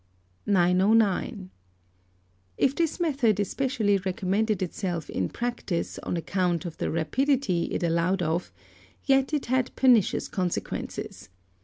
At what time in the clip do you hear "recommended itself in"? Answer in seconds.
3.99-5.29